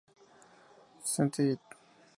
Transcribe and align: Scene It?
Scene 1.03 1.31
It? 1.37 1.59